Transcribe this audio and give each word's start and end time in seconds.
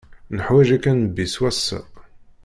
Neḥwaǧ-ik 0.35 0.85
a 0.91 0.93
nnbi 0.93 1.25
s 1.33 1.35
wass-a! 1.41 1.79